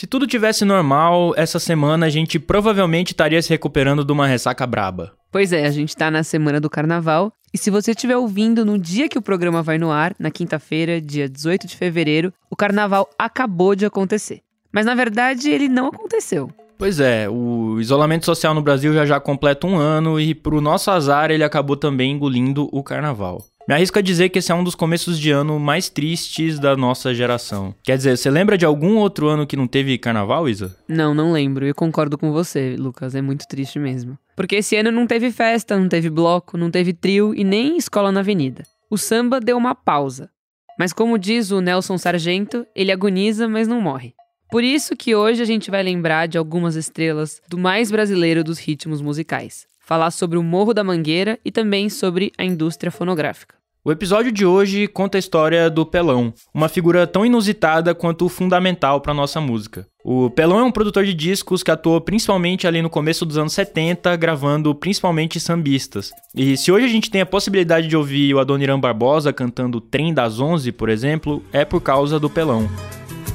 [0.00, 4.66] Se tudo tivesse normal, essa semana a gente provavelmente estaria se recuperando de uma ressaca
[4.66, 5.12] braba.
[5.30, 7.30] Pois é, a gente tá na semana do carnaval.
[7.52, 11.02] E se você estiver ouvindo no dia que o programa vai no ar, na quinta-feira,
[11.02, 14.40] dia 18 de fevereiro, o carnaval acabou de acontecer.
[14.72, 16.50] Mas na verdade ele não aconteceu.
[16.78, 20.90] Pois é, o isolamento social no Brasil já já completa um ano e, pro nosso
[20.90, 23.44] azar, ele acabou também engolindo o carnaval.
[23.70, 26.76] Me arrisco a dizer que esse é um dos começos de ano mais tristes da
[26.76, 27.72] nossa geração.
[27.84, 30.76] Quer dizer, você lembra de algum outro ano que não teve carnaval, Isa?
[30.88, 31.64] Não, não lembro.
[31.64, 33.14] Eu concordo com você, Lucas.
[33.14, 34.18] É muito triste mesmo.
[34.34, 38.10] Porque esse ano não teve festa, não teve bloco, não teve trio e nem escola
[38.10, 38.64] na avenida.
[38.90, 40.28] O samba deu uma pausa.
[40.76, 44.14] Mas como diz o Nelson Sargento, ele agoniza, mas não morre.
[44.50, 48.58] Por isso que hoje a gente vai lembrar de algumas estrelas do mais brasileiro dos
[48.58, 49.64] ritmos musicais.
[49.78, 53.59] Falar sobre o Morro da Mangueira e também sobre a indústria fonográfica.
[53.82, 59.00] O episódio de hoje conta a história do Pelão, uma figura tão inusitada quanto fundamental
[59.00, 59.86] para nossa música.
[60.04, 63.54] O Pelão é um produtor de discos que atuou principalmente ali no começo dos anos
[63.54, 66.10] 70, gravando principalmente sambistas.
[66.36, 70.12] E se hoje a gente tem a possibilidade de ouvir o Adoniran Barbosa cantando Trem
[70.12, 72.68] das Onze, por exemplo, é por causa do Pelão.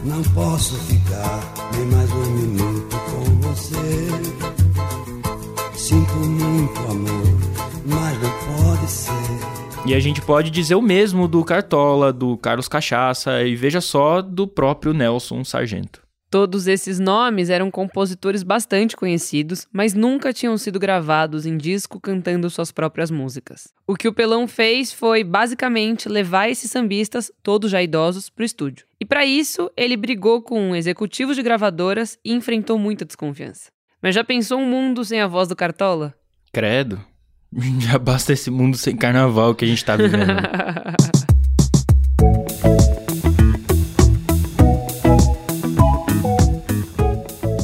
[0.04, 3.76] Não posso ficar nem mais um minuto com você.
[5.74, 7.36] Sinto muito amor,
[7.84, 9.15] mas não pode ser.
[9.88, 14.20] E a gente pode dizer o mesmo do Cartola, do Carlos Cachaça e veja só
[14.20, 16.02] do próprio Nelson Sargento.
[16.28, 22.50] Todos esses nomes eram compositores bastante conhecidos, mas nunca tinham sido gravados em disco cantando
[22.50, 23.68] suas próprias músicas.
[23.86, 28.46] O que o Pelão fez foi basicamente levar esses sambistas, todos já idosos, para o
[28.46, 28.88] estúdio.
[29.00, 33.70] E para isso, ele brigou com executivos de gravadoras e enfrentou muita desconfiança.
[34.02, 36.16] Mas já pensou um mundo sem a voz do Cartola?
[36.52, 37.00] Credo.
[37.80, 40.34] Já basta esse mundo sem carnaval que a gente tá vivendo.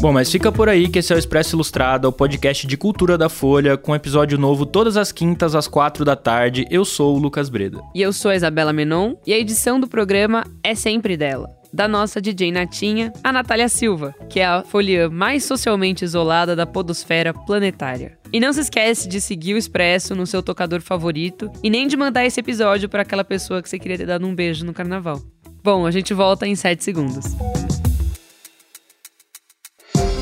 [0.01, 3.19] Bom, mas fica por aí que esse é o Expresso Ilustrado, o podcast de cultura
[3.19, 6.65] da Folha, com episódio novo todas as quintas às quatro da tarde.
[6.71, 7.79] Eu sou o Lucas Breda.
[7.93, 11.87] E eu sou a Isabela Menon, e a edição do programa é sempre dela da
[11.87, 17.33] nossa DJ Natinha, a Natália Silva, que é a folha mais socialmente isolada da podosfera
[17.33, 18.20] planetária.
[18.33, 21.97] E não se esquece de seguir o Expresso no seu tocador favorito e nem de
[21.97, 25.21] mandar esse episódio para aquela pessoa que você queria ter dado um beijo no carnaval.
[25.63, 27.25] Bom, a gente volta em 7 segundos.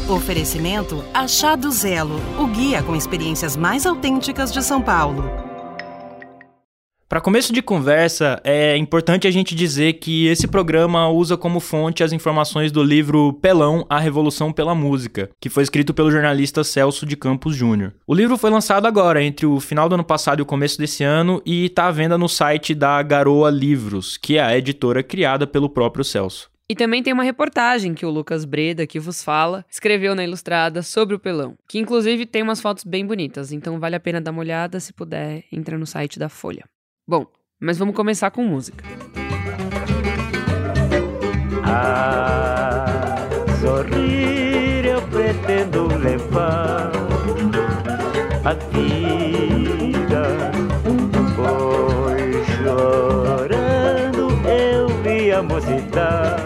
[0.10, 5.49] Oferecimento Achado Zelo, o guia com experiências mais autênticas de São Paulo.
[7.10, 12.04] Para começo de conversa, é importante a gente dizer que esse programa usa como fonte
[12.04, 17.08] as informações do livro Pelão, A Revolução pela Música, que foi escrito pelo jornalista Celso
[17.08, 17.96] de Campos Júnior.
[18.06, 21.04] O livro foi lançado agora, entre o final do ano passado e o começo desse
[21.04, 25.48] ano, e está à venda no site da Garoa Livros, que é a editora criada
[25.48, 26.48] pelo próprio Celso.
[26.70, 30.84] E também tem uma reportagem que o Lucas Breda, que vos fala, escreveu na Ilustrada
[30.84, 34.30] sobre o pelão, que inclusive tem umas fotos bem bonitas, então vale a pena dar
[34.30, 36.64] uma olhada, se puder, entra no site da Folha.
[37.10, 37.26] Bom,
[37.60, 38.86] mas vamos começar com música.
[41.66, 42.86] A
[43.60, 46.92] sorrir eu pretendo levar
[48.46, 50.52] a vida,
[51.36, 56.44] pois chorando eu vi a mocidade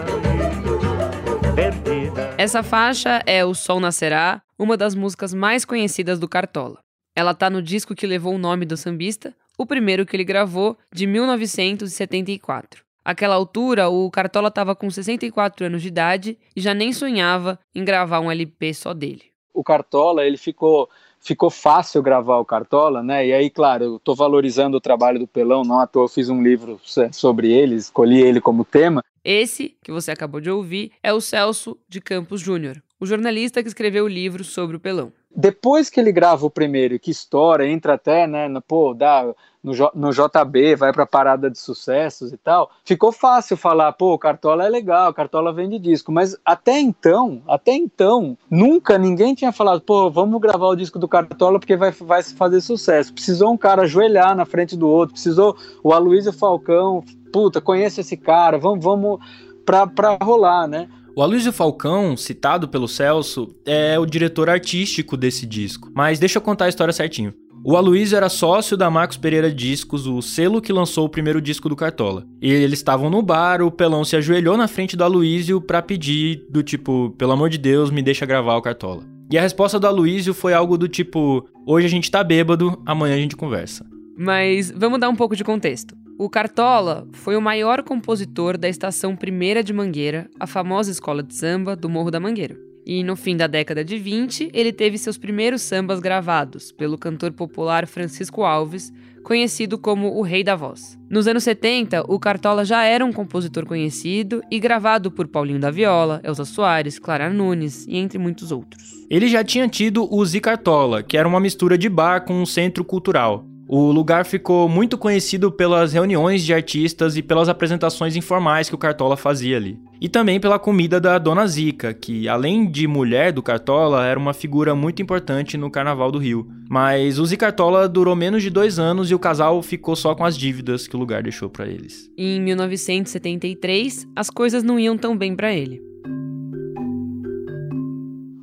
[1.54, 2.34] perdida.
[2.38, 6.78] Essa faixa é O Sol Nascerá, uma das músicas mais conhecidas do Cartola.
[7.14, 10.76] Ela tá no disco que levou o nome do sambista, o primeiro que ele gravou,
[10.92, 12.84] de 1974.
[13.04, 17.84] Aquela altura, o Cartola estava com 64 anos de idade e já nem sonhava em
[17.84, 19.24] gravar um LP só dele.
[19.52, 20.88] O Cartola, ele ficou
[21.20, 23.26] ficou fácil gravar o Cartola, né?
[23.26, 26.28] E aí, claro, eu estou valorizando o trabalho do Pelão, não à toa eu fiz
[26.28, 26.78] um livro
[27.12, 29.02] sobre ele, escolhi ele como tema.
[29.24, 33.68] Esse, que você acabou de ouvir, é o Celso de Campos Júnior, o jornalista que
[33.68, 37.94] escreveu o livro sobre o Pelão depois que ele grava o primeiro, que estoura, entra
[37.94, 39.26] até, né, no, pô, dá,
[39.62, 44.66] no, no JB, vai pra parada de sucessos e tal, ficou fácil falar, pô, Cartola
[44.66, 50.10] é legal, Cartola vende disco, mas até então, até então, nunca ninguém tinha falado, pô,
[50.10, 53.12] vamos gravar o disco do Cartola porque vai, vai fazer sucesso.
[53.12, 57.02] Precisou um cara ajoelhar na frente do outro, precisou o Aloysio Falcão,
[57.32, 59.18] puta, conheço esse cara, vamos, vamos
[59.64, 60.88] pra, pra rolar, né?
[61.16, 65.88] O Aloysio Falcão, citado pelo Celso, é o diretor artístico desse disco.
[65.94, 67.32] Mas deixa eu contar a história certinho.
[67.64, 71.68] O Aloysio era sócio da Marcos Pereira Discos, o selo que lançou o primeiro disco
[71.68, 72.26] do Cartola.
[72.42, 76.44] E eles estavam no bar, o Pelão se ajoelhou na frente do Aloysio pra pedir
[76.50, 79.04] do tipo, pelo amor de Deus, me deixa gravar o Cartola.
[79.30, 83.14] E a resposta do Aloysio foi algo do tipo, hoje a gente tá bêbado, amanhã
[83.14, 83.86] a gente conversa.
[84.18, 85.94] Mas vamos dar um pouco de contexto.
[86.16, 91.34] O Cartola foi o maior compositor da estação Primeira de Mangueira, a famosa escola de
[91.34, 92.56] samba do Morro da Mangueira.
[92.86, 97.32] E no fim da década de 20, ele teve seus primeiros sambas gravados pelo cantor
[97.32, 98.92] popular Francisco Alves,
[99.24, 100.96] conhecido como o Rei da Voz.
[101.10, 105.70] Nos anos 70, o Cartola já era um compositor conhecido e gravado por Paulinho da
[105.72, 108.92] Viola, Elza Soares, Clara Nunes e entre muitos outros.
[109.10, 112.84] Ele já tinha tido o Zicartola, que era uma mistura de bar com um centro
[112.84, 113.44] cultural.
[113.76, 118.78] O lugar ficou muito conhecido pelas reuniões de artistas e pelas apresentações informais que o
[118.78, 119.76] Cartola fazia ali.
[120.00, 124.32] E também pela comida da Dona Zica, que além de mulher do Cartola, era uma
[124.32, 126.46] figura muito importante no Carnaval do Rio.
[126.70, 130.38] Mas o Zicartola durou menos de dois anos e o casal ficou só com as
[130.38, 132.08] dívidas que o lugar deixou para eles.
[132.16, 135.82] Em 1973, as coisas não iam tão bem para ele.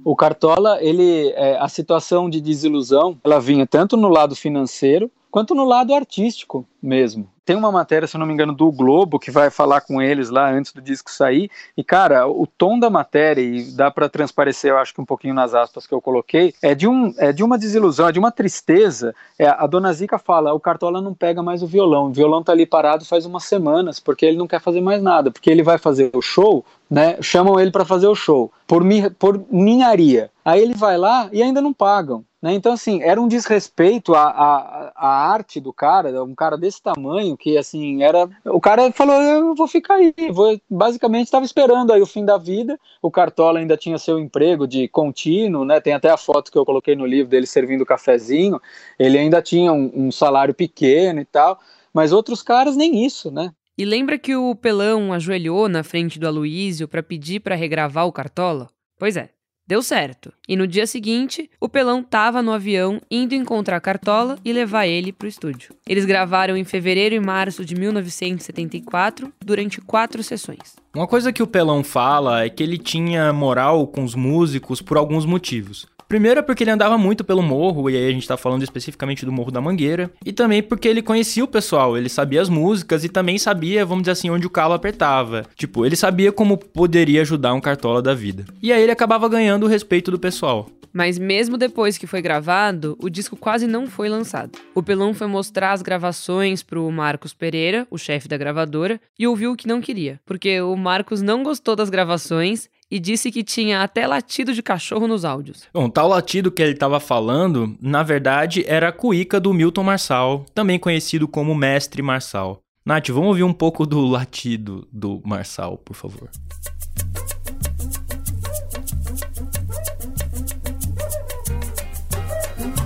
[0.03, 5.55] O Cartola, ele, é, a situação de desilusão, ela vinha tanto no lado financeiro quanto
[5.55, 7.27] no lado artístico mesmo.
[7.43, 10.51] Tem uma matéria, se não me engano, do Globo que vai falar com eles lá
[10.51, 11.49] antes do disco sair.
[11.75, 15.33] E, cara, o tom da matéria, e dá para transparecer, eu acho que um pouquinho
[15.33, 18.31] nas aspas que eu coloquei, é de, um, é de uma desilusão, é de uma
[18.31, 19.15] tristeza.
[19.39, 22.07] É, a dona Zica fala: o Cartola não pega mais o violão.
[22.07, 25.31] O violão tá ali parado faz umas semanas, porque ele não quer fazer mais nada.
[25.31, 27.17] Porque ele vai fazer o show, né?
[27.21, 28.83] Chamam ele para fazer o show, por,
[29.17, 30.29] por ninharia.
[30.45, 32.23] Aí ele vai lá e ainda não pagam.
[32.41, 32.53] Né?
[32.53, 37.38] Então, assim, era um desrespeito à, à, à, arte do cara, um cara desse tamanho,
[37.38, 38.27] que, assim, era...
[38.45, 40.59] O cara falou, eu vou ficar aí, vou...
[40.67, 44.88] basicamente estava esperando aí o fim da vida, o Cartola ainda tinha seu emprego de
[44.88, 45.79] contínuo, né?
[45.79, 48.59] Tem até a foto que eu coloquei no livro dele servindo cafezinho,
[48.97, 51.59] ele ainda tinha um, um salário pequeno e tal,
[51.93, 53.51] mas outros caras nem isso, né?
[53.77, 58.11] E lembra que o Pelão ajoelhou na frente do Aloísio para pedir para regravar o
[58.11, 58.69] Cartola?
[58.97, 59.29] Pois é,
[59.71, 60.33] Deu certo.
[60.50, 65.13] E no dia seguinte, o Pelão tava no avião indo encontrar Cartola e levar ele
[65.13, 65.73] pro estúdio.
[65.88, 70.75] Eles gravaram em fevereiro e março de 1974, durante quatro sessões.
[70.94, 74.97] Uma coisa que o Pelão fala é que ele tinha moral com os músicos por
[74.97, 75.88] alguns motivos.
[76.11, 79.25] Primeiro é porque ele andava muito pelo morro, e aí a gente tá falando especificamente
[79.25, 80.11] do Morro da Mangueira.
[80.25, 84.01] E também porque ele conhecia o pessoal, ele sabia as músicas e também sabia, vamos
[84.01, 85.45] dizer assim, onde o calo apertava.
[85.55, 88.43] Tipo, ele sabia como poderia ajudar um cartola da vida.
[88.61, 90.67] E aí ele acabava ganhando o respeito do pessoal.
[90.91, 94.59] Mas mesmo depois que foi gravado, o disco quase não foi lançado.
[94.75, 99.55] O Pelão foi mostrar as gravações pro Marcos Pereira, o chefe da gravadora, e ouviu
[99.55, 104.05] que não queria, porque o Marcos não gostou das gravações e disse que tinha até
[104.05, 105.63] latido de cachorro nos áudios.
[105.73, 110.45] Bom, tal latido que ele estava falando, na verdade, era a cuíca do Milton Marçal,
[110.53, 112.59] também conhecido como Mestre Marçal.
[112.85, 116.29] Nath, vamos ouvir um pouco do latido do Marçal, por favor.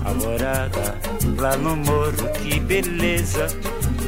[0.04, 0.98] Alvorada,
[1.38, 3.48] lá no morro, que beleza.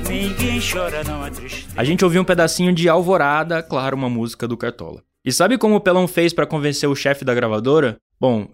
[0.09, 1.75] Ninguém chora, não há tristeza.
[1.77, 5.03] A gente ouviu um pedacinho de Alvorada, claro, uma música do Cartola.
[5.25, 7.97] E sabe como o Pelão fez para convencer o chefe da gravadora?
[8.21, 8.49] Bom,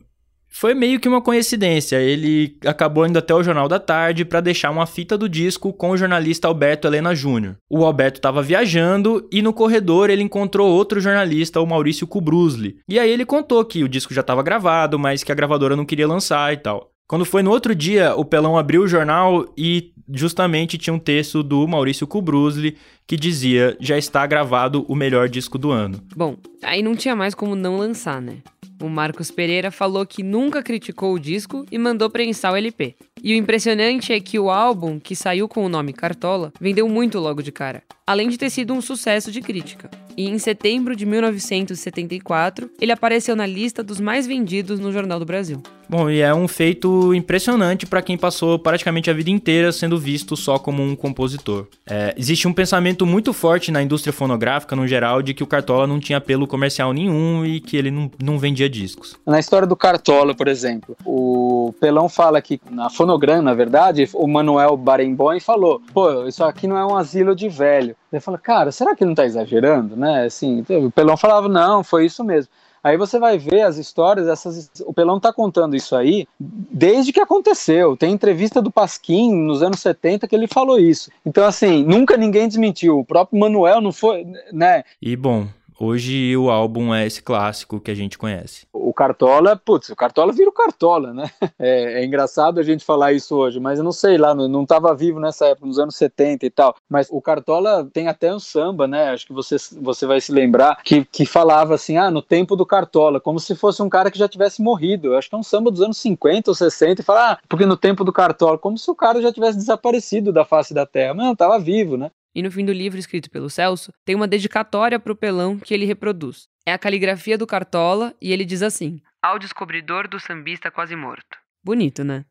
[0.57, 2.01] foi meio que uma coincidência.
[2.01, 5.91] Ele acabou indo até o Jornal da Tarde para deixar uma fita do disco com
[5.91, 7.57] o jornalista Alberto Helena Júnior.
[7.69, 12.77] O Alberto estava viajando e no corredor ele encontrou outro jornalista, o Maurício Kubrusli.
[12.89, 15.85] E aí ele contou que o disco já estava gravado, mas que a gravadora não
[15.85, 16.94] queria lançar e tal.
[17.07, 21.43] Quando foi no outro dia, o Pelão abriu o jornal e justamente tinha um texto
[21.43, 26.01] do Maurício Kubrusli que dizia: já está gravado o melhor disco do ano.
[26.17, 28.39] Bom, aí não tinha mais como não lançar, né?
[28.83, 32.97] O Marcos Pereira falou que nunca criticou o disco e mandou prensar o LP.
[33.23, 37.19] E o impressionante é que o álbum, que saiu com o nome Cartola, vendeu muito
[37.19, 39.91] logo de cara, além de ter sido um sucesso de crítica.
[40.17, 45.25] E em setembro de 1974, ele apareceu na lista dos mais vendidos no Jornal do
[45.25, 45.61] Brasil.
[45.89, 50.37] Bom, e é um feito impressionante para quem passou praticamente a vida inteira sendo visto
[50.37, 51.67] só como um compositor.
[51.87, 55.87] É, existe um pensamento muito forte na indústria fonográfica, no geral, de que o Cartola
[55.87, 59.17] não tinha apelo comercial nenhum e que ele não, não vendia discos.
[59.27, 64.27] Na história do Cartola, por exemplo, o Pelão fala que na fonograma, na verdade, o
[64.27, 67.95] Manuel Barenboim falou: pô, isso aqui não é um asilo de velho.
[68.15, 70.25] Ele fala, cara, será que ele não tá exagerando, né?
[70.25, 72.51] Assim, o Pelão falava, não, foi isso mesmo.
[72.83, 77.21] Aí você vai ver as histórias, essas, o Pelão tá contando isso aí desde que
[77.21, 77.97] aconteceu.
[77.97, 81.11] Tem entrevista do Pasquim nos anos 70 que ele falou isso.
[81.25, 82.99] Então, assim, nunca ninguém desmentiu.
[82.99, 84.85] O próprio Manuel não foi, né?
[85.01, 88.67] E bom, Hoje o álbum é esse clássico que a gente conhece.
[88.73, 91.31] O Cartola, putz, o Cartola vira o Cartola, né?
[91.57, 94.67] É, é engraçado a gente falar isso hoje, mas eu não sei lá, não, não
[94.67, 96.75] tava vivo nessa época, nos anos 70 e tal.
[96.91, 99.11] Mas o Cartola tem até um samba, né?
[99.11, 102.67] Acho que você, você vai se lembrar, que, que falava assim, ah, no tempo do
[102.67, 105.09] Cartola, como se fosse um cara que já tivesse morrido.
[105.09, 107.65] Eu acho que é um samba dos anos 50 ou 60 e fala, ah, porque
[107.65, 111.15] no tempo do Cartola, como se o cara já tivesse desaparecido da face da terra.
[111.15, 112.11] Mas não, tava vivo, né?
[112.35, 115.87] E no fim do livro, escrito pelo Celso, tem uma dedicatória pro Pelão que ele
[115.87, 116.49] reproduz.
[116.67, 121.39] É a caligrafia do Cartola e ele diz assim: Ao descobridor do sambista quase morto.
[121.63, 122.25] Bonito, né?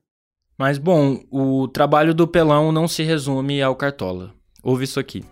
[0.58, 4.34] Mas bom, o trabalho do Pelão não se resume ao Cartola.
[4.62, 5.24] Ouve isso aqui.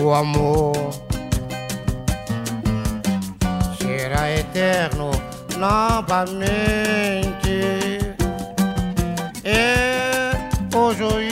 [0.00, 0.72] O amor
[3.78, 5.10] será eterno
[5.58, 7.32] novamente.
[9.44, 10.32] É
[10.74, 11.31] o juízo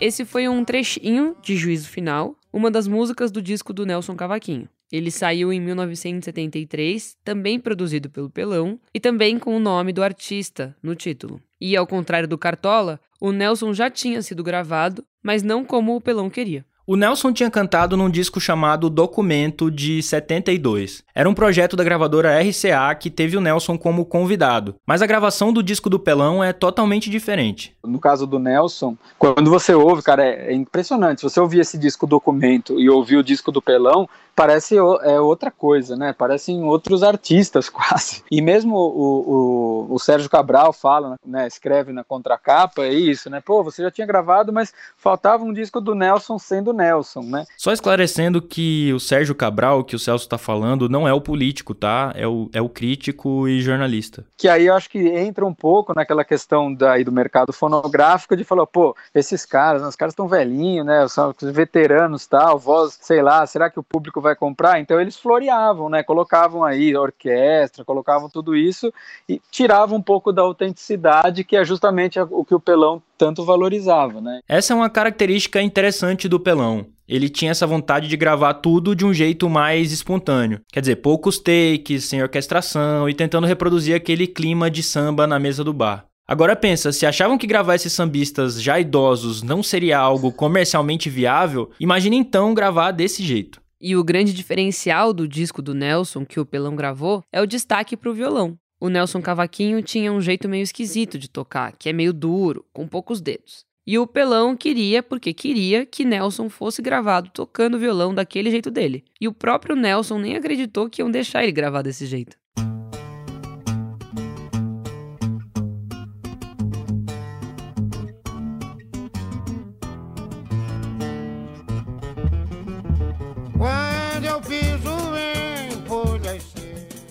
[0.00, 4.68] Esse foi um trechinho de Juízo Final, uma das músicas do disco do Nelson Cavaquinho.
[4.92, 10.74] Ele saiu em 1973, também produzido pelo Pelão, e também com o nome do artista
[10.80, 11.40] no título.
[11.60, 16.00] E ao contrário do Cartola, o Nelson já tinha sido gravado, mas não como o
[16.00, 16.64] Pelão queria.
[16.86, 21.04] O Nelson tinha cantado num disco chamado Documento de 72.
[21.18, 25.52] Era um projeto da gravadora RCA que teve o Nelson como convidado, mas a gravação
[25.52, 27.76] do disco do Pelão é totalmente diferente.
[27.84, 31.18] No caso do Nelson, quando você ouve, cara, é, é impressionante.
[31.20, 34.08] Se você ouvir esse disco Documento e ouvir o disco do Pelão,
[34.38, 36.12] parece é outra coisa, né?
[36.12, 38.22] Parecem outros artistas quase.
[38.30, 41.48] E mesmo o, o, o Sérgio Cabral fala, né?
[41.48, 43.42] Escreve na contracapa, é isso, né?
[43.44, 47.44] Pô, você já tinha gravado, mas faltava um disco do Nelson sendo Nelson, né?
[47.56, 51.74] Só esclarecendo que o Sérgio Cabral, que o Celso está falando, não é o político,
[51.74, 52.12] tá?
[52.14, 54.24] É o, é o crítico e jornalista.
[54.36, 58.44] Que aí eu acho que entra um pouco naquela questão daí do mercado fonográfico de
[58.44, 61.08] falar, pô, esses caras, né, os caras estão velhinhos, né?
[61.08, 65.16] São veteranos tal, voz, sei lá, será que o público vai vai comprar, então eles
[65.16, 66.02] floreavam, né?
[66.02, 68.92] Colocavam aí orquestra, colocavam tudo isso
[69.28, 74.20] e tiravam um pouco da autenticidade, que é justamente o que o Pelão tanto valorizava,
[74.20, 74.40] né?
[74.48, 76.86] Essa é uma característica interessante do Pelão.
[77.06, 80.60] Ele tinha essa vontade de gravar tudo de um jeito mais espontâneo.
[80.70, 85.64] Quer dizer, poucos takes, sem orquestração e tentando reproduzir aquele clima de samba na mesa
[85.64, 86.06] do bar.
[86.26, 91.70] Agora pensa, se achavam que gravar esses sambistas já idosos não seria algo comercialmente viável,
[91.80, 93.58] imagine então gravar desse jeito.
[93.80, 97.96] E o grande diferencial do disco do Nelson que o Pelão gravou é o destaque
[97.96, 98.58] para o violão.
[98.80, 102.86] O Nelson Cavaquinho tinha um jeito meio esquisito de tocar, que é meio duro, com
[102.86, 103.66] poucos dedos.
[103.84, 109.04] E o Pelão queria, porque queria, que Nelson fosse gravado tocando violão daquele jeito dele.
[109.20, 112.36] E o próprio Nelson nem acreditou que iam deixar ele gravar desse jeito.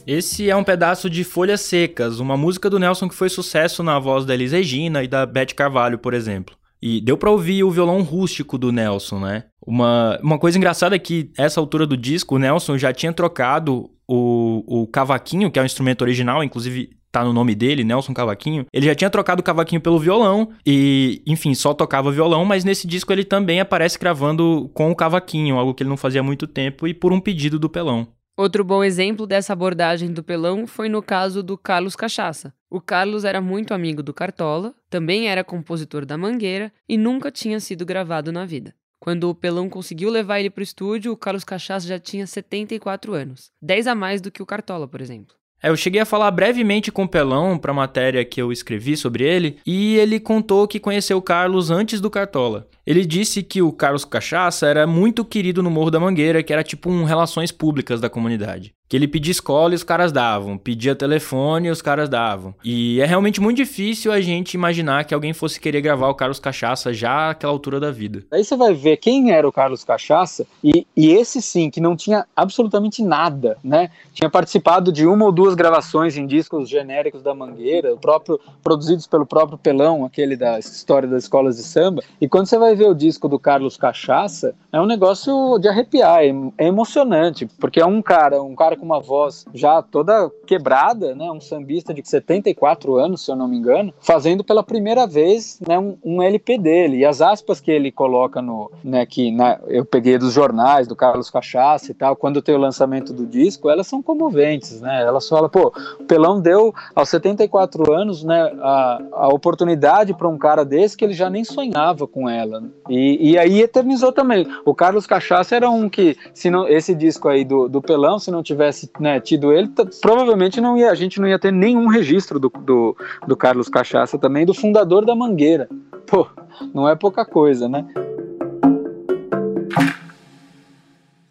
[0.07, 3.99] Esse é um pedaço de Folhas Secas, uma música do Nelson que foi sucesso na
[3.99, 6.55] voz da Elis Regina e da Beth Carvalho, por exemplo.
[6.81, 9.43] E deu pra ouvir o violão rústico do Nelson, né?
[9.61, 13.89] Uma, uma coisa engraçada é que, essa altura do disco, o Nelson já tinha trocado
[14.07, 18.65] o, o cavaquinho, que é o instrumento original, inclusive tá no nome dele, Nelson Cavaquinho.
[18.71, 22.87] Ele já tinha trocado o cavaquinho pelo violão e, enfim, só tocava violão, mas nesse
[22.87, 26.47] disco ele também aparece gravando com o cavaquinho, algo que ele não fazia há muito
[26.47, 28.07] tempo e por um pedido do Pelão.
[28.37, 32.53] Outro bom exemplo dessa abordagem do Pelão foi no caso do Carlos Cachaça.
[32.69, 37.59] O Carlos era muito amigo do Cartola, também era compositor da Mangueira e nunca tinha
[37.59, 38.75] sido gravado na vida.
[38.99, 43.11] Quando o Pelão conseguiu levar ele para o estúdio, o Carlos Cachaça já tinha 74
[43.11, 45.35] anos, 10 a mais do que o Cartola, por exemplo.
[45.59, 48.95] É, eu cheguei a falar brevemente com o Pelão para a matéria que eu escrevi
[48.95, 52.67] sobre ele, e ele contou que conheceu o Carlos antes do Cartola.
[52.87, 56.63] Ele disse que o Carlos Cachaça era muito querido no Morro da Mangueira, que era
[56.63, 58.73] tipo um relações públicas da comunidade.
[58.87, 62.55] Que ele pedia escola e os caras davam, pedia telefone e os caras davam.
[62.63, 66.39] E é realmente muito difícil a gente imaginar que alguém fosse querer gravar o Carlos
[66.39, 68.23] Cachaça já àquela altura da vida.
[68.31, 71.97] Aí você vai ver quem era o Carlos Cachaça, e, e esse sim, que não
[71.97, 73.89] tinha absolutamente nada, né?
[74.13, 79.05] Tinha participado de uma ou duas gravações em discos genéricos da Mangueira, o próprio, produzidos
[79.05, 82.01] pelo próprio Pelão, aquele da história das escolas de samba.
[82.21, 86.23] E quando você vai ver o disco do Carlos Cachaça, é um negócio de arrepiar,
[86.23, 91.15] é, é emocionante, porque é um cara, um cara com uma voz já toda quebrada,
[91.15, 95.59] né, um sambista de 74 anos, se eu não me engano, fazendo pela primeira vez
[95.67, 96.97] né, um, um LP dele.
[96.97, 100.95] E as aspas que ele coloca no, né, que na, eu peguei dos jornais do
[100.95, 105.01] Carlos Cachaça e tal, quando tem o lançamento do disco, elas são comoventes, né?
[105.01, 110.37] Elas falam, pô, o Pelão deu aos 74 anos, né, a, a oportunidade para um
[110.37, 112.63] cara desse que ele já nem sonhava com ela.
[112.89, 114.47] E, e aí eternizou também.
[114.65, 118.31] O Carlos Cachaça era um que, se não, esse disco aí do, do Pelão, se
[118.31, 119.69] não tivesse né, tido ele,
[120.01, 122.95] provavelmente não ia, a gente não ia ter nenhum registro do, do,
[123.27, 125.69] do Carlos Cachaça também, do fundador da Mangueira.
[126.05, 126.27] Pô,
[126.73, 127.85] não é pouca coisa, né?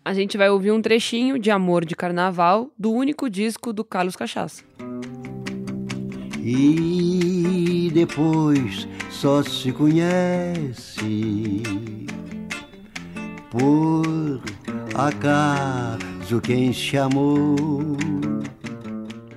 [0.04, 4.14] A gente vai ouvir um trechinho de Amor de Carnaval do único disco do Carlos
[4.14, 4.62] Cachaça.
[6.48, 11.60] E depois só se conhece
[13.50, 14.40] por
[14.94, 17.56] acaso quem chamou.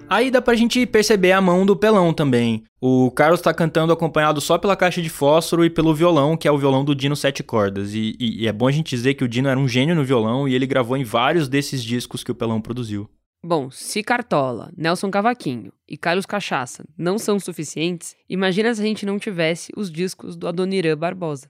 [0.07, 2.63] Aí dá pra gente perceber a mão do Pelão também.
[2.79, 6.51] O Carlos tá cantando acompanhado só pela caixa de fósforo e pelo violão, que é
[6.51, 7.95] o violão do Dino Sete Cordas.
[7.95, 10.03] E, e, e é bom a gente dizer que o Dino era um gênio no
[10.03, 13.09] violão e ele gravou em vários desses discos que o Pelão produziu.
[13.41, 19.05] Bom, se Cartola, Nelson Cavaquinho e Carlos Cachaça não são suficientes, imagina se a gente
[19.05, 21.49] não tivesse os discos do Adoniran Barbosa.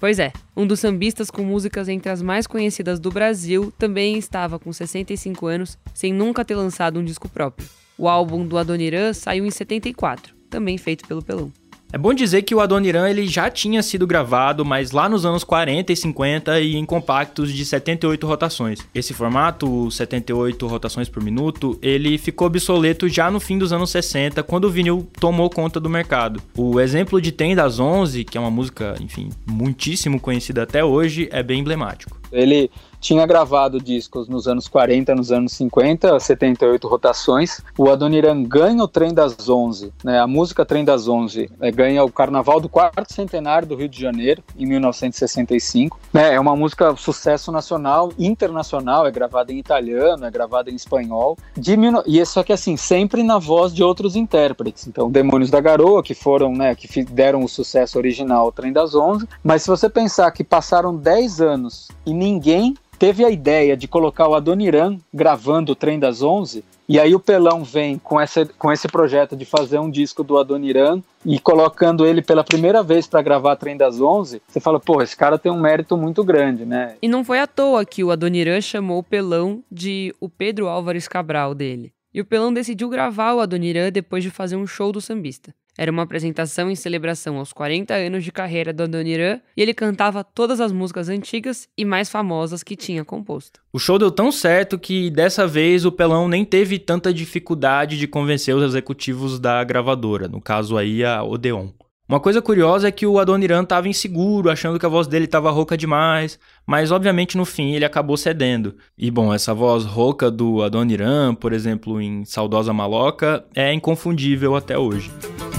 [0.00, 4.58] Pois é, um dos sambistas com músicas entre as mais conhecidas do Brasil também estava
[4.58, 7.68] com 65 anos sem nunca ter lançado um disco próprio.
[7.96, 11.52] O álbum do Adoniran saiu em 74, também feito pelo Pelão.
[11.90, 15.42] É bom dizer que o Adoniran ele já tinha sido gravado, mas lá nos anos
[15.42, 18.80] 40 e 50 e em compactos de 78 rotações.
[18.94, 24.42] Esse formato, 78 rotações por minuto, ele ficou obsoleto já no fim dos anos 60,
[24.42, 26.42] quando o vinil tomou conta do mercado.
[26.54, 31.26] O exemplo de Tem das 11, que é uma música, enfim, muitíssimo conhecida até hoje,
[31.32, 32.20] é bem emblemático.
[32.30, 37.60] Ele tinha gravado discos nos anos 40, nos anos 50, 78 rotações.
[37.76, 40.20] O Adoniran ganha o Trem das 11, né?
[40.20, 44.00] A música Trem das 11 é, ganha o Carnaval do quarto centenário do Rio de
[44.00, 45.98] Janeiro, em 1965.
[46.12, 46.34] Né?
[46.34, 51.36] É uma música sucesso nacional, internacional, é gravada em italiano, é gravada em espanhol.
[51.56, 51.76] De,
[52.06, 54.86] e é só que assim, sempre na voz de outros intérpretes.
[54.86, 58.94] Então, Demônios da Garoa, que foram, né, que deram o sucesso original, o Trem das
[58.94, 59.28] 11.
[59.42, 64.28] Mas se você pensar que passaram 10 anos e ninguém teve a ideia de colocar
[64.28, 68.72] o Adoniran gravando o Trem das Onze, e aí o Pelão vem com, essa, com
[68.72, 73.20] esse projeto de fazer um disco do Adoniran e colocando ele pela primeira vez para
[73.20, 76.96] gravar Trem das Onze, você fala, pô, esse cara tem um mérito muito grande, né?
[77.02, 81.06] E não foi à toa que o Adoniran chamou o Pelão de o Pedro Álvares
[81.06, 81.92] Cabral dele.
[82.12, 85.54] E o Pelão decidiu gravar o Adoniran depois de fazer um show do sambista.
[85.78, 90.24] Era uma apresentação em celebração aos 40 anos de carreira do Adoniran e ele cantava
[90.24, 93.60] todas as músicas antigas e mais famosas que tinha composto.
[93.72, 98.08] O show deu tão certo que dessa vez o Pelão nem teve tanta dificuldade de
[98.08, 101.68] convencer os executivos da gravadora, no caso aí a Odeon.
[102.08, 105.50] Uma coisa curiosa é que o Adoniran estava inseguro, achando que a voz dele estava
[105.50, 108.74] rouca demais, mas obviamente no fim ele acabou cedendo.
[108.96, 114.76] E bom, essa voz rouca do Adoniran, por exemplo, em Saudosa Maloca, é inconfundível até
[114.76, 115.12] hoje.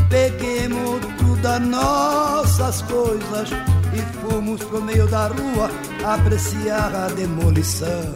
[0.10, 3.50] Peguemos todas nossas coisas
[3.94, 5.70] e fomos pro meio da rua
[6.04, 8.16] apreciar a demolição.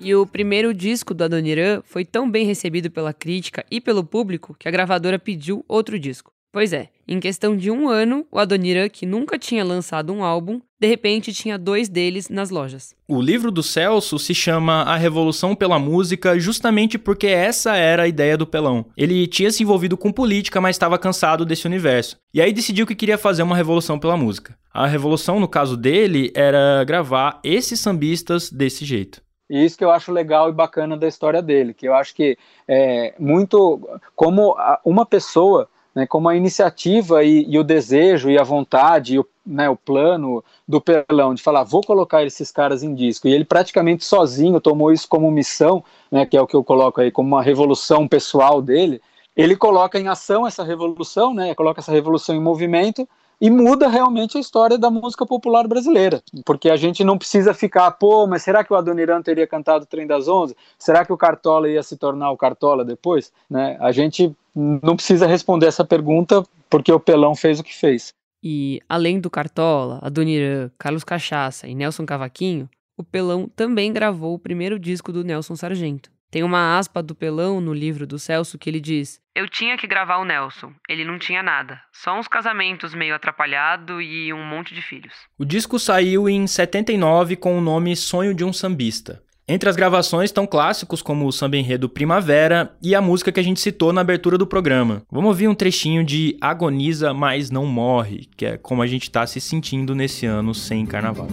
[0.00, 4.54] E o primeiro disco do Adoniran foi tão bem recebido pela crítica e pelo público
[4.56, 6.32] que a gravadora pediu outro disco.
[6.54, 10.60] Pois é, em questão de um ano, o Adoniran, que nunca tinha lançado um álbum,
[10.78, 12.94] de repente tinha dois deles nas lojas.
[13.08, 18.06] O livro do Celso se chama A Revolução pela Música, justamente porque essa era a
[18.06, 18.86] ideia do Pelão.
[18.96, 22.18] Ele tinha se envolvido com política, mas estava cansado desse universo.
[22.32, 24.56] E aí decidiu que queria fazer uma revolução pela música.
[24.72, 29.20] A revolução, no caso dele, era gravar esses sambistas desse jeito.
[29.50, 32.38] E isso que eu acho legal e bacana da história dele, que eu acho que
[32.68, 38.42] é muito como uma pessoa né, como a iniciativa e, e, o desejo e a
[38.42, 42.94] vontade e o, né, o plano do Pelão de falar, vou colocar esses caras em
[42.94, 46.64] disco, e ele praticamente sozinho tomou isso como missão, né, que é o que eu
[46.64, 49.00] coloco aí como uma revolução pessoal dele,
[49.36, 53.08] ele coloca em ação essa revolução, né, coloca essa revolução em movimento,
[53.40, 57.90] e muda realmente a história da música popular brasileira, porque a gente não precisa ficar,
[57.92, 60.56] pô, mas será que o Adoniran teria cantado o Trem das Onze?
[60.78, 63.32] Será que o Cartola ia se tornar o Cartola depois?
[63.48, 63.76] Né?
[63.80, 68.12] A gente não precisa responder essa pergunta porque o Pelão fez o que fez.
[68.42, 74.38] E além do Cartola, Adoniran, Carlos Cachaça e Nelson Cavaquinho, o Pelão também gravou o
[74.38, 76.13] primeiro disco do Nelson Sargento.
[76.34, 79.86] Tem uma aspa do Pelão no livro do Celso que ele diz: Eu tinha que
[79.86, 84.74] gravar o Nelson, ele não tinha nada, só uns casamentos meio atrapalhado e um monte
[84.74, 85.14] de filhos.
[85.38, 89.22] O disco saiu em 79 com o nome Sonho de um Sambista.
[89.46, 93.44] Entre as gravações estão clássicos como o samba enredo Primavera e a música que a
[93.44, 95.02] gente citou na abertura do programa.
[95.08, 99.24] Vamos ouvir um trechinho de Agoniza, mas não morre, que é como a gente está
[99.24, 101.28] se sentindo nesse ano sem carnaval.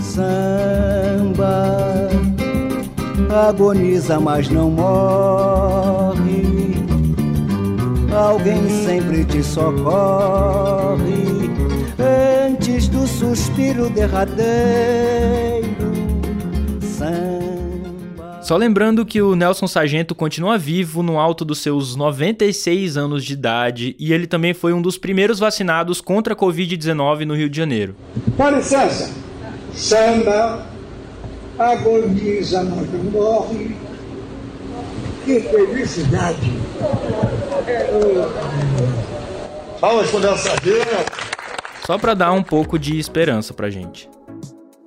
[0.00, 1.52] Samba
[3.34, 6.42] agoniza, mas não morre.
[8.14, 11.02] Alguém sempre te socorre
[11.98, 14.42] antes do suspiro derradeiro.
[16.82, 18.42] Samba.
[18.42, 23.32] Só lembrando que o Nelson Sargento continua vivo no alto dos seus 96 anos de
[23.32, 27.56] idade e ele também foi um dos primeiros vacinados contra a Covid-19 no Rio de
[27.56, 27.96] Janeiro.
[28.36, 29.10] Com licença,
[29.72, 30.71] samba
[31.58, 33.76] agoniza, mas não morre.
[35.24, 36.52] Que felicidade!
[39.80, 41.04] Vamos com dançadinha.
[41.86, 44.08] Só pra dar um pouco de esperança pra gente.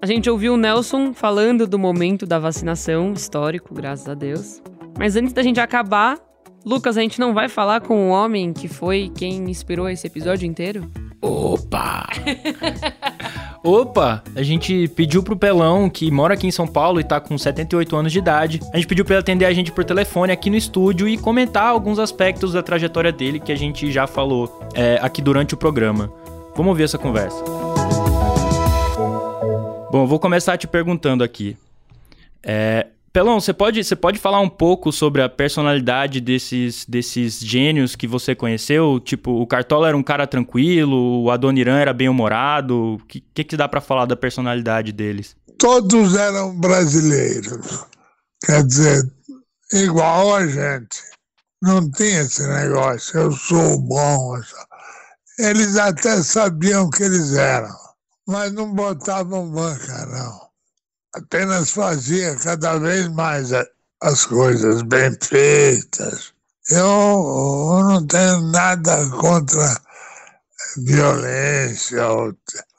[0.01, 4.62] A gente ouviu o Nelson falando do momento da vacinação, histórico, graças a Deus.
[4.97, 6.17] Mas antes da gente acabar,
[6.65, 10.45] Lucas, a gente não vai falar com o homem que foi quem inspirou esse episódio
[10.47, 10.89] inteiro?
[11.21, 12.08] Opa!
[13.65, 14.23] Opa!
[14.36, 17.95] A gente pediu pro Pelão, que mora aqui em São Paulo e tá com 78
[17.95, 20.56] anos de idade, a gente pediu pra ele atender a gente por telefone aqui no
[20.56, 25.19] estúdio e comentar alguns aspectos da trajetória dele que a gente já falou é, aqui
[25.19, 26.13] durante o programa.
[26.56, 27.43] Vamos ouvir essa conversa.
[29.91, 31.58] Bom, vou começar te perguntando aqui.
[32.43, 37.95] É, Pelão, você pode, você pode falar um pouco sobre a personalidade desses, desses gênios
[37.95, 38.99] que você conheceu?
[38.99, 42.95] Tipo, o Cartola era um cara tranquilo, o Adoniran era bem-humorado.
[42.95, 45.34] O que, que, que dá pra falar da personalidade deles?
[45.58, 47.86] Todos eram brasileiros.
[48.45, 49.10] Quer dizer,
[49.71, 50.99] igual a gente.
[51.62, 54.41] Não tinha esse negócio, eu sou bom.
[55.39, 57.73] Eles até sabiam que eles eram,
[58.28, 60.44] mas não botavam banca, não.
[61.15, 63.51] Apenas fazia cada vez mais
[64.01, 66.34] as coisas bem feitas.
[66.69, 69.80] Eu, eu não tenho nada contra
[70.78, 72.34] violência ou,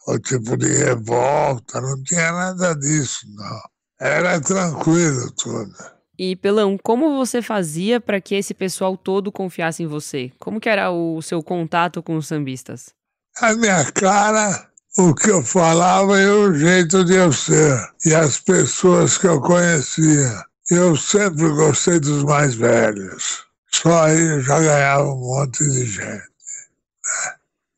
[0.07, 3.61] ou tipo de revolta, não tinha nada disso, não.
[3.99, 5.75] Era tranquilo tudo.
[6.19, 10.31] E Pelão, como você fazia para que esse pessoal todo confiasse em você?
[10.39, 12.91] Como que era o seu contato com os sambistas?
[13.39, 17.79] A minha cara, o que eu falava e o jeito de eu ser.
[18.05, 20.45] E as pessoas que eu conhecia.
[20.71, 23.45] Eu sempre gostei dos mais velhos.
[23.73, 26.07] Só aí já ganhava um monte de gente.
[26.07, 26.23] né?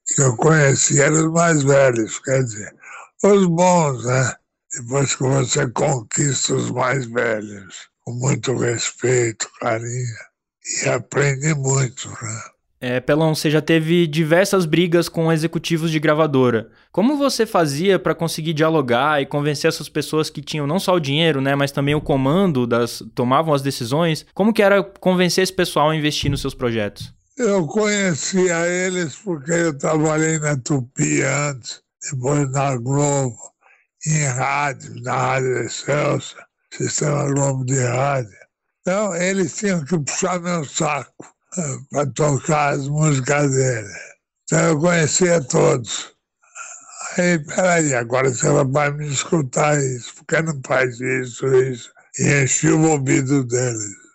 [0.06, 2.74] Que eu conhecia eram os mais velhos, quer dizer,
[3.22, 4.34] os bons, né?
[4.72, 10.16] Depois que você conquista os mais velhos, com muito respeito, carinho,
[10.84, 12.42] e aprende muito, né?
[12.80, 16.70] É, Pelão, você já teve diversas brigas com executivos de gravadora.
[16.92, 21.00] Como você fazia pra conseguir dialogar e convencer essas pessoas que tinham não só o
[21.00, 24.24] dinheiro, né, mas também o comando das tomavam as decisões?
[24.32, 27.12] Como que era convencer esse pessoal a investir nos seus projetos?
[27.36, 33.36] Eu conhecia eles porque eu trabalhei na Tupi antes, depois na Globo,
[34.06, 36.36] em rádio, na Rádio Excelsa,
[36.72, 38.38] Sistema Globo de Rádio.
[38.80, 41.37] Então, eles tinham que puxar meu saco
[41.90, 43.88] para tocar as músicas dele.
[44.44, 46.12] Então, eu conhecia todos.
[47.16, 51.90] Aí, peraí, agora você vai me escutar isso, por que não faz isso, isso?
[52.18, 54.08] E enchi o ouvido deles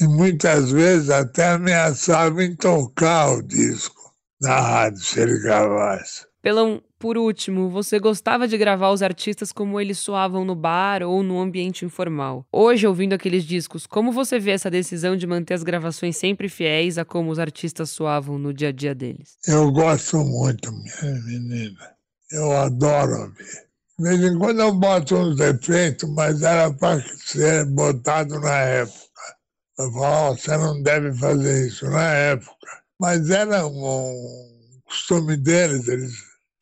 [0.00, 6.26] e muitas vezes até ameaçava em tocar o disco na rádio se ele gravasse.
[6.98, 11.40] Por último, você gostava de gravar os artistas como eles soavam no bar ou no
[11.40, 12.46] ambiente informal.
[12.50, 16.98] Hoje, ouvindo aqueles discos, como você vê essa decisão de manter as gravações sempre fiéis
[16.98, 19.36] a como os artistas soavam no dia a dia deles?
[19.46, 21.96] Eu gosto muito, minha menina.
[22.30, 23.66] Eu adoro ouvir.
[23.98, 29.00] De vez em quando eu boto uns defeitos, mas era para ser botado na época.
[29.78, 32.56] Eu falo, "Ó, você não deve fazer isso na época.
[32.98, 36.12] Mas era um costume deles, eles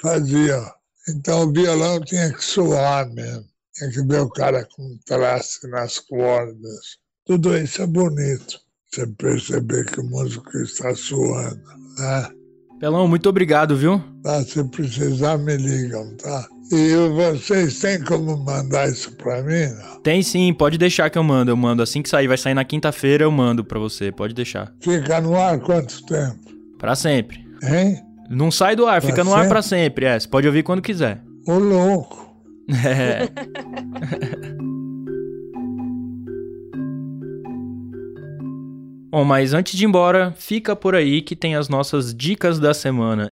[0.04, 0.70] faziam.
[1.08, 3.44] Então o violão tinha que soar mesmo.
[3.74, 6.98] Tinha que ver o cara com traço nas cordas.
[7.26, 8.60] Tudo isso é bonito.
[8.92, 11.60] Você perceber que o músico está suando,
[11.98, 12.30] né?
[12.78, 14.00] Pelão, muito obrigado, viu?
[14.22, 14.42] Tá?
[14.44, 16.46] Se precisar, me ligam, tá?
[16.70, 19.66] E vocês têm como mandar isso pra mim?
[19.66, 20.00] Não?
[20.02, 21.50] Tem sim, pode deixar que eu mando.
[21.50, 24.72] Eu mando assim que sair, vai sair na quinta-feira, eu mando pra você, pode deixar.
[24.80, 26.38] Fica no ar quanto tempo?
[26.78, 27.44] Pra sempre.
[27.62, 28.02] Hein?
[28.30, 29.48] Não sai do ar, Pra fica no ar sempre?
[29.48, 30.18] pra sempre, é.
[30.18, 31.22] Você pode ouvir quando quiser.
[31.46, 32.24] Ô louco!
[32.84, 33.28] É.
[39.10, 42.74] Bom, mas antes de ir embora, fica por aí que tem as nossas dicas da
[42.74, 43.28] semana.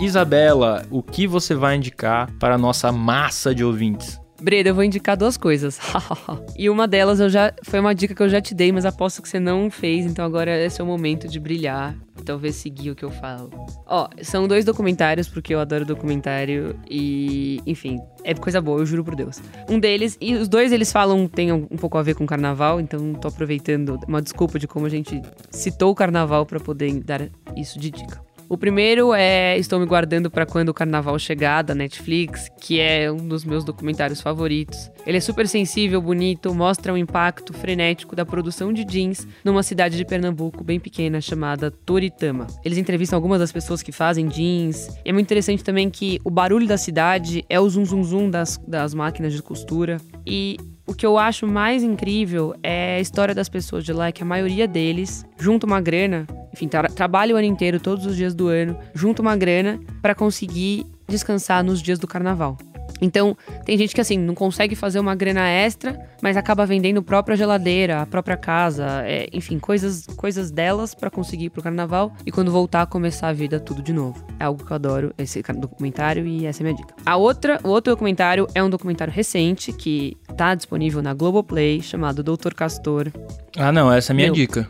[0.00, 4.18] Isabela, o que você vai indicar para a nossa massa de ouvintes?
[4.40, 5.78] Breda, eu vou indicar duas coisas.
[6.56, 9.20] e uma delas eu já foi uma dica que eu já te dei, mas aposto
[9.20, 11.94] que você não fez, então agora é seu momento de brilhar.
[12.24, 13.50] Talvez seguir o que eu falo.
[13.86, 19.02] Ó, são dois documentários, porque eu adoro documentário e, enfim, é coisa boa, eu juro
[19.02, 19.40] por Deus.
[19.68, 23.14] Um deles, e os dois eles falam, tem um pouco a ver com carnaval, então
[23.14, 27.78] tô aproveitando uma desculpa de como a gente citou o carnaval pra poder dar isso
[27.78, 28.20] de dica.
[28.50, 33.08] O primeiro é Estou Me Guardando para Quando o Carnaval Chegar, da Netflix, que é
[33.08, 34.90] um dos meus documentários favoritos.
[35.06, 39.96] Ele é super sensível, bonito, mostra o impacto frenético da produção de jeans numa cidade
[39.96, 42.48] de Pernambuco bem pequena chamada Toritama.
[42.64, 44.88] Eles entrevistam algumas das pessoas que fazem jeans.
[45.04, 48.28] E é muito interessante também que o barulho da cidade é o zum zum zum
[48.28, 49.98] das, das máquinas de costura.
[50.26, 50.56] E
[50.90, 54.26] o que eu acho mais incrível é a história das pessoas de lá, que a
[54.26, 58.48] maioria deles junta uma grana, enfim, tra trabalha o ano inteiro, todos os dias do
[58.48, 62.58] ano, junta uma grana para conseguir descansar nos dias do carnaval.
[63.00, 67.02] Então, tem gente que assim não consegue fazer uma grana extra, mas acaba vendendo a
[67.02, 72.12] própria geladeira, a própria casa, é, enfim, coisas, coisas delas para conseguir ir pro carnaval
[72.26, 74.22] e quando voltar começar a vida tudo de novo.
[74.38, 76.94] É algo que eu adoro esse documentário e essa é a minha dica.
[77.06, 82.22] A outra, o outro documentário é um documentário recente que tá disponível na Globoplay, chamado
[82.22, 83.10] Doutor Castor.
[83.56, 84.34] Ah, não, essa é a minha Meu.
[84.34, 84.68] dica.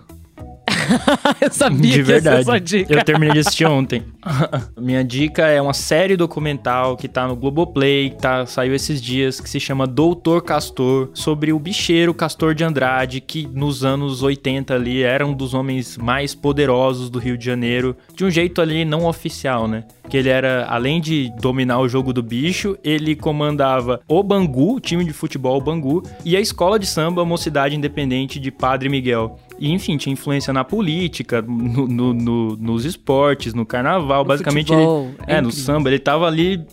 [1.40, 2.60] eu sabia De que ia verdade.
[2.60, 2.92] dica.
[2.92, 4.02] Eu terminei de assistir ontem.
[4.78, 9.40] Minha dica é uma série documental que tá no Globoplay, que tá, saiu esses dias,
[9.40, 14.74] que se chama Doutor Castor, sobre o bicheiro Castor de Andrade, que nos anos 80
[14.74, 18.84] ali era um dos homens mais poderosos do Rio de Janeiro, de um jeito ali
[18.84, 19.84] não oficial, né?
[20.08, 24.80] Que ele era, além de dominar o jogo do bicho, ele comandava o Bangu, o
[24.80, 29.38] time de futebol Bangu, e a escola de samba Mocidade Independente de Padre Miguel.
[29.60, 34.24] E, enfim, tinha influência na política, no- no- no- nos esportes, no carnaval.
[34.24, 35.24] Basicamente, futebol, ele.
[35.26, 36.64] é É, no samba, ele tava ali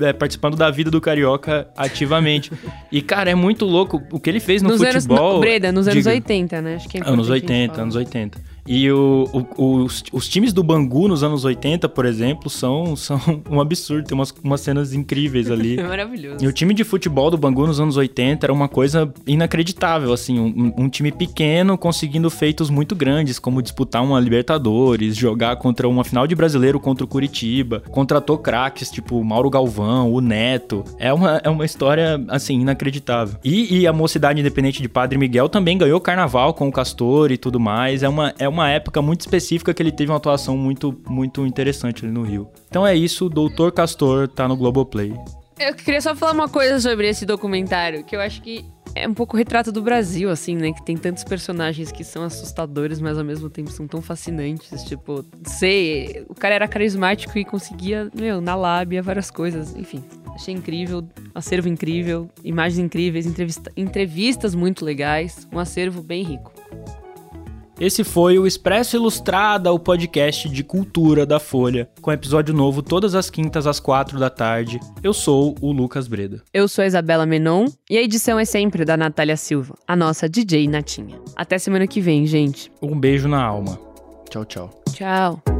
[0.00, 2.50] é, participando da vida do carioca ativamente.
[2.90, 5.28] e, cara, é muito louco o que ele fez no nos futebol.
[5.30, 6.10] anos, Breda, nos anos Diga.
[6.16, 6.74] 80, né?
[6.74, 7.82] Acho que é Anos importante a gente 80, falar.
[7.84, 8.55] anos 80.
[8.66, 13.20] E o, o- os, os times do Bangu nos anos 80, por exemplo, são, são
[13.50, 14.06] um absurdo.
[14.06, 15.78] Tem umas, umas cenas incríveis ali.
[15.78, 16.44] É maravilhoso.
[16.44, 20.38] E o time de futebol do Bangu nos anos 80 era uma coisa inacreditável, assim,
[20.38, 26.02] um, um time pequeno conseguindo feitos muito grandes, como disputar uma Libertadores, jogar contra uma
[26.04, 30.84] final de brasileiro contra o Curitiba, contratou craques tipo Mauro Galvão, o Neto.
[30.98, 33.38] É uma, é uma história, assim, inacreditável.
[33.44, 37.36] E, e a Mocidade Independente de Padre Miguel também ganhou carnaval com o Castor e
[37.36, 38.02] tudo mais.
[38.02, 42.04] É uma, é uma época muito específica que ele teve uma atuação muito, muito interessante
[42.04, 42.48] ali no Rio.
[42.68, 45.14] Então é isso, Doutor Castor tá no Globoplay.
[45.58, 48.64] Eu queria só falar uma coisa sobre esse documentário, que eu acho que
[48.94, 50.72] é um pouco retrato do Brasil, assim, né?
[50.72, 54.82] Que tem tantos personagens que são assustadores, mas ao mesmo tempo são tão fascinantes.
[54.84, 59.74] Tipo, sei, o cara era carismático e conseguia, meu, na lábia, várias coisas.
[59.76, 60.02] Enfim,
[60.34, 66.52] achei incrível, acervo incrível, imagens incríveis, entrevista- entrevistas muito legais, um acervo bem rico.
[67.78, 73.14] Esse foi o Expresso Ilustrada, o podcast de cultura da Folha, com episódio novo todas
[73.14, 74.80] as quintas às quatro da tarde.
[75.02, 76.42] Eu sou o Lucas Breda.
[76.54, 80.26] Eu sou a Isabela Menon e a edição é sempre da Natália Silva, a nossa
[80.26, 81.18] DJ Natinha.
[81.36, 82.72] Até semana que vem, gente.
[82.80, 83.78] Um beijo na alma.
[84.30, 84.70] Tchau, tchau.
[84.92, 85.55] Tchau.